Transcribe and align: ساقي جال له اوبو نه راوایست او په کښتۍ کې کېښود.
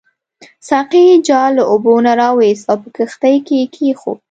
ساقي 0.67 1.03
جال 1.27 1.49
له 1.57 1.63
اوبو 1.71 1.93
نه 2.05 2.11
راوایست 2.21 2.63
او 2.71 2.77
په 2.83 2.89
کښتۍ 2.95 3.35
کې 3.47 3.59
کېښود. 3.73 4.19